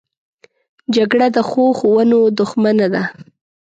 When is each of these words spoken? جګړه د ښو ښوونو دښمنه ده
جګړه 0.95 1.27
د 1.35 1.37
ښو 1.49 1.63
ښوونو 1.79 2.19
دښمنه 2.39 2.87
ده 2.93 3.03